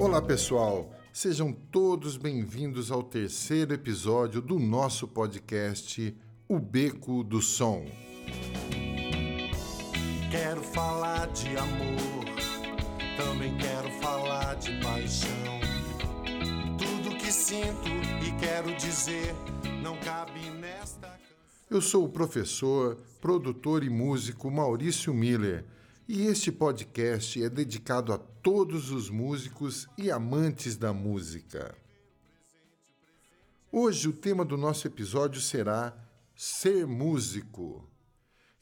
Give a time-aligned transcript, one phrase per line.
[0.00, 6.16] Olá pessoal, sejam todos bem-vindos ao terceiro episódio do nosso podcast
[6.48, 7.84] O Beco do Som.
[10.30, 12.24] Quero falar de amor,
[13.18, 15.60] também quero falar de paixão.
[16.78, 17.90] Tudo que sinto
[18.26, 19.34] e quero dizer
[19.82, 21.20] não cabe nesta canção.
[21.68, 25.66] Eu sou o professor, produtor e músico Maurício Miller
[26.08, 31.74] e este podcast é dedicado a todos os músicos e amantes da música.
[33.70, 35.94] Hoje o tema do nosso episódio será
[36.34, 37.88] Ser Músico.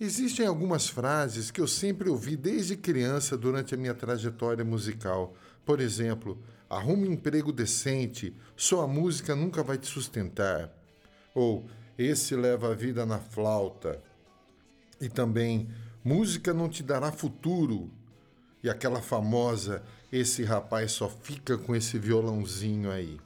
[0.00, 5.34] Existem algumas frases que eu sempre ouvi desde criança durante a minha trajetória musical.
[5.64, 10.72] Por exemplo, arrume um emprego decente, sua música nunca vai te sustentar.
[11.34, 14.02] Ou esse leva a vida na flauta.
[15.00, 15.68] E também
[16.04, 17.90] Música não te dará futuro.
[18.62, 23.18] E aquela famosa, esse rapaz só fica com esse violãozinho aí.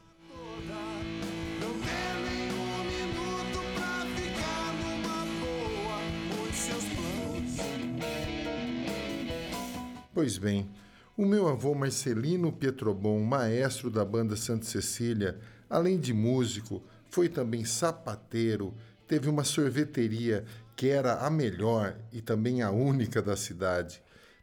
[10.14, 10.70] Pois bem,
[11.16, 15.38] o meu avô Marcelino Pietrobon, maestro da banda Santa Cecília,
[15.68, 18.74] além de músico, foi também sapateiro,
[19.08, 20.44] teve uma sorveteria
[20.76, 24.02] que era a melhor e também a única da cidade.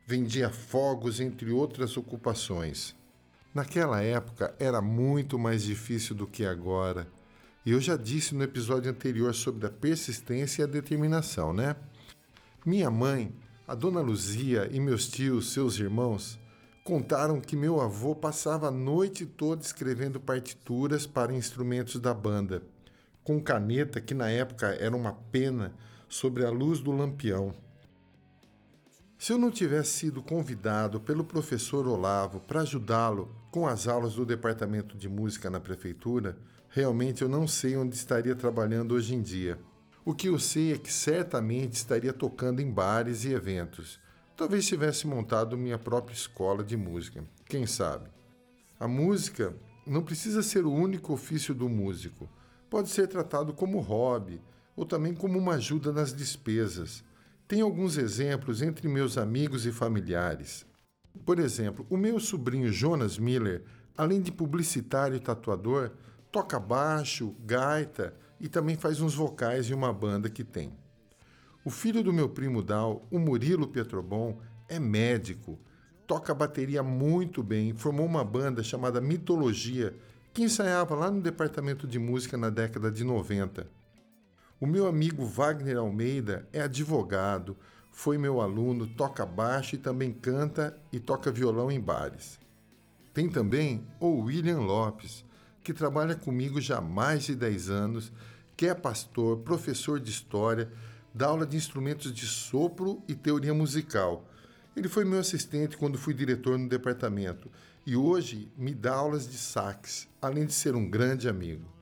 [0.10, 2.96] Vendia fogos, entre outras ocupações.
[3.54, 7.08] Naquela época era muito mais difícil do que agora.
[7.64, 11.76] E eu já disse no episódio anterior sobre a persistência e a determinação, né?
[12.66, 13.32] Minha mãe,
[13.68, 16.40] a dona Luzia e meus tios, seus irmãos,
[16.84, 22.64] contaram que meu avô passava a noite toda escrevendo partituras para instrumentos da banda,
[23.24, 25.72] com caneta que na época era uma pena
[26.08, 27.54] sobre a luz do lampião.
[29.20, 34.26] Se eu não tivesse sido convidado pelo professor Olavo para ajudá-lo com as aulas do
[34.26, 36.38] departamento de música na prefeitura,
[36.70, 39.60] realmente eu não sei onde estaria trabalhando hoje em dia.
[40.06, 44.00] O que eu sei é que certamente estaria tocando em bares e eventos.
[44.38, 48.10] Talvez tivesse montado minha própria escola de música, quem sabe.
[48.80, 49.54] A música
[49.86, 52.30] não precisa ser o único ofício do músico.
[52.70, 54.42] Pode ser tratado como hobby,
[54.78, 57.04] ou também como uma ajuda nas despesas.
[57.50, 60.68] Tem alguns exemplos entre meus amigos e familiares.
[61.26, 63.64] Por exemplo, o meu sobrinho Jonas Miller,
[63.98, 65.90] além de publicitário e tatuador,
[66.32, 70.72] toca baixo, gaita e também faz uns vocais em uma banda que tem.
[71.66, 75.60] O filho do meu primo Dal, o Murilo Pietrobon, é médico,
[76.06, 79.98] toca bateria muito bem, formou uma banda chamada Mitologia,
[80.32, 83.79] que ensaiava lá no departamento de música na década de 90.
[84.62, 87.56] O meu amigo Wagner Almeida é advogado,
[87.94, 92.38] foi meu aluno, toca baixo e também canta e toca violão em bares.
[93.14, 95.24] Tem também o William Lopes,
[95.64, 98.12] que trabalha comigo já há mais de 10 anos,
[98.58, 100.70] que é pastor, professor de história,
[101.14, 104.28] dá aula de instrumentos de sopro e teoria musical.
[104.76, 107.50] Ele foi meu assistente quando fui diretor no departamento
[107.86, 111.79] e hoje me dá aulas de sax, além de ser um grande amigo.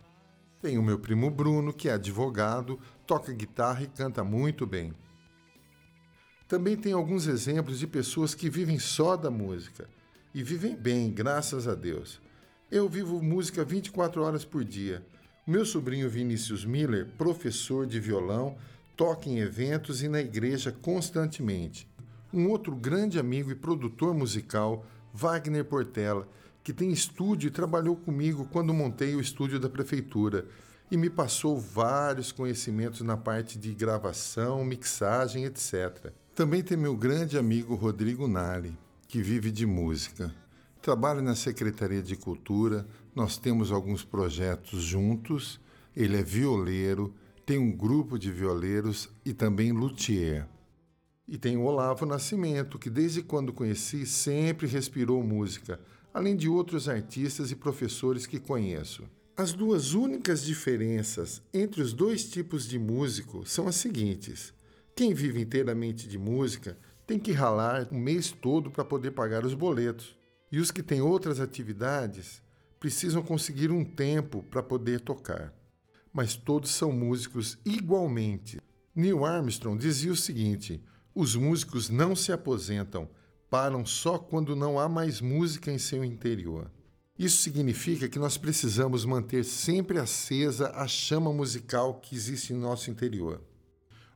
[0.61, 4.93] Tem o meu primo Bruno, que é advogado, toca guitarra e canta muito bem.
[6.47, 9.87] Também tem alguns exemplos de pessoas que vivem só da música
[10.33, 12.19] e vivem bem, graças a Deus.
[12.71, 15.05] Eu vivo música 24 horas por dia.
[15.45, 18.57] Meu sobrinho Vinícius Miller, professor de violão,
[18.95, 21.87] toca em eventos e na igreja constantemente.
[22.33, 26.27] Um outro grande amigo e produtor musical, Wagner Portela,
[26.67, 30.45] que tem estúdio e trabalhou comigo quando montei o estúdio da prefeitura
[30.91, 36.11] e me passou vários conhecimentos na parte de gravação, mixagem, etc.
[36.35, 38.77] Também tem meu grande amigo Rodrigo Nali,
[39.07, 40.35] que vive de música.
[40.81, 45.61] Trabalha na Secretaria de Cultura, nós temos alguns projetos juntos.
[45.95, 47.15] Ele é violeiro,
[47.45, 50.45] tem um grupo de violeiros e também luthier.
[51.25, 55.79] E tem o Olavo Nascimento, que desde quando conheci sempre respirou música,
[56.17, 59.03] além de outros artistas e professores que conheço.
[59.35, 64.51] As duas únicas diferenças entre os dois tipos de músico são as seguintes:
[64.95, 66.75] quem vive inteiramente de música
[67.05, 70.17] tem que ralar o mês todo para poder pagar os boletos,
[70.51, 72.41] e os que têm outras atividades
[72.79, 75.53] precisam conseguir um tempo para poder tocar.
[76.11, 78.59] Mas todos são músicos igualmente.
[78.95, 80.83] Neil Armstrong dizia o seguinte:
[81.13, 83.07] os músicos não se aposentam,
[83.49, 86.69] param só quando não há mais música em seu interior.
[87.17, 92.91] Isso significa que nós precisamos manter sempre acesa a chama musical que existe em nosso
[92.91, 93.41] interior.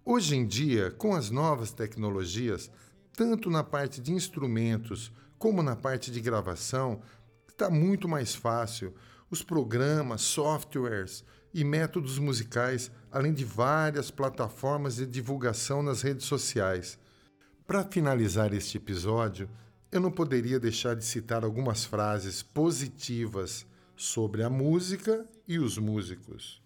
[0.06, 2.70] Hoje em dia, com as novas tecnologias,
[3.14, 7.02] tanto na parte de instrumentos como na parte de gravação,
[7.50, 8.94] está muito mais fácil.
[9.30, 11.24] Os programas, softwares
[11.54, 17.00] e métodos musicais, além de várias plataformas de divulgação nas redes sociais.
[17.66, 19.50] Para finalizar este episódio,
[19.92, 23.66] eu não poderia deixar de citar algumas frases positivas
[23.96, 26.62] sobre a música e os músicos.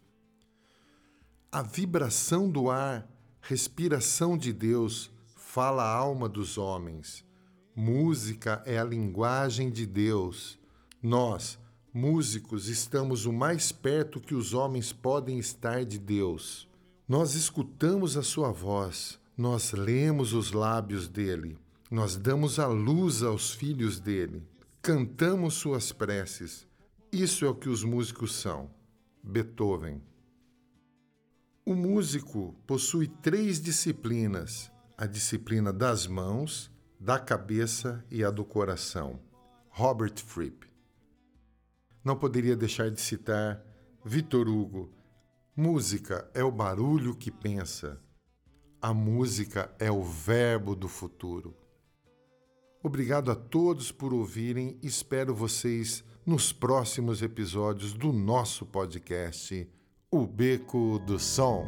[1.51, 3.07] A vibração do ar,
[3.41, 7.23] respiração de Deus, fala a alma dos homens.
[7.75, 10.57] Música é a linguagem de Deus.
[11.01, 11.59] Nós,
[11.93, 16.67] músicos, estamos o mais perto que os homens podem estar de Deus.
[17.07, 21.57] Nós escutamos a sua voz, nós lemos os lábios dele,
[21.91, 24.47] nós damos a luz aos filhos dele,
[24.81, 26.65] cantamos suas preces.
[27.11, 28.69] Isso é o que os músicos são.
[29.21, 30.01] Beethoven.
[31.65, 39.19] O músico possui três disciplinas: a disciplina das mãos, da cabeça e a do coração.
[39.69, 40.67] Robert Fripp.
[42.03, 43.61] Não poderia deixar de citar
[44.05, 44.93] Vitor Hugo.
[45.55, 47.99] Música é o barulho que pensa.
[48.85, 51.55] A música é o verbo do futuro.
[52.83, 54.77] Obrigado a todos por ouvirem.
[54.83, 59.67] Espero vocês nos próximos episódios do nosso podcast,
[60.11, 61.65] O Beco do Som.